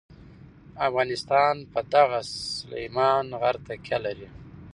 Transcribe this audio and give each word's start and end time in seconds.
افغانستان 0.87 1.55
په 1.73 1.79
دغه 1.93 2.19
سلیمان 2.55 3.25
غر 3.39 3.55
تکیه 3.67 3.97
لري. 4.05 4.29